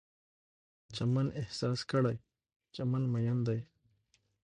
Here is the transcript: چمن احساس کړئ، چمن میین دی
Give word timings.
چمن 0.95 1.27
احساس 1.39 1.79
کړئ، 1.91 2.17
چمن 2.75 3.03
میین 3.13 3.39
دی 3.47 3.59